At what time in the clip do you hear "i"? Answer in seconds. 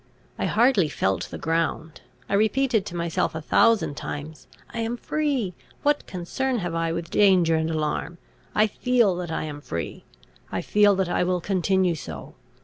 0.39-0.45, 2.27-2.33, 4.73-4.79, 6.73-6.91, 8.55-8.65, 9.31-9.43, 10.51-10.63, 11.09-11.23